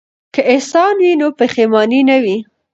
که 0.33 0.41
احسان 0.53 0.95
وي 1.03 1.11
نو 1.19 1.27
پښیماني 1.39 2.01
نه 2.09 2.17
وي. 2.23 2.37